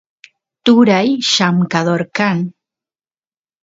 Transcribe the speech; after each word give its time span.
turay 0.63 1.09
llamkador 1.31 2.01
kan 2.17 2.37